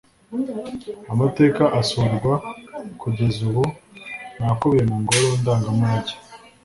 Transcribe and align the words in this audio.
Amateka 1.13 1.63
asurwa 1.79 2.33
kugeza 3.01 3.39
ubu 3.49 3.63
ni 4.37 4.43
akubiye 4.51 4.83
mu 4.89 4.97
ngoro 5.03 5.27
ndangamurage 5.41 6.15